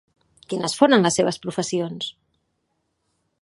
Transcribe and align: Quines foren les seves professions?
Quines 0.53 0.73
foren 0.79 1.05
les 1.07 1.17
seves 1.21 1.39
professions? 1.45 2.09